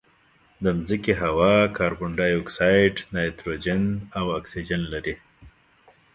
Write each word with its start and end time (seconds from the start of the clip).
د 0.63 0.65
مځکې 0.77 1.13
هوا 1.23 1.53
کاربن 1.77 2.11
ډای 2.19 2.33
اکسایډ، 2.41 2.95
نایتروجن 3.13 3.83
او 4.17 4.25
اکسیجن 4.39 4.81
لري. 4.93 5.15